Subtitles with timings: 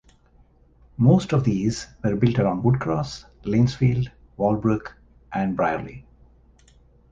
[0.97, 4.93] Most of these were built around Woodcross, Lanesfield, Wallbrook,
[5.31, 6.07] and Brierley.